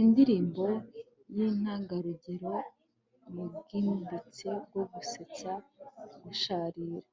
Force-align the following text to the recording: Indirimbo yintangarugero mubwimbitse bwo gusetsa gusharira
Indirimbo 0.00 0.64
yintangarugero 1.34 2.52
mubwimbitse 3.32 4.48
bwo 4.68 4.82
gusetsa 4.92 5.52
gusharira 6.22 7.06